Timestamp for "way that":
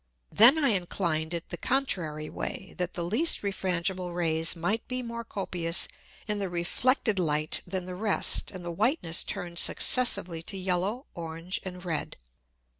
2.27-2.95